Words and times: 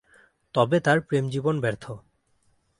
তবে 0.55 0.77
তার 0.79 1.01
প্রেম 1.01 1.29
জীবন 1.29 1.55
ব্যর্থ। 1.61 1.85